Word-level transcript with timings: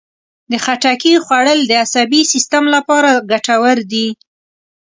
د 0.51 0.53
خټکي 0.63 1.13
خوړل 1.25 1.59
د 1.65 1.71
عصبي 1.83 2.21
سیستم 2.33 2.63
لپاره 2.75 3.09
ګټور 3.31 3.77
دي. 3.91 4.07